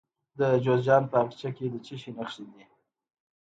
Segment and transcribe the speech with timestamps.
[0.39, 2.63] د جوزجان په اقچه کې د څه شي نښې دي؟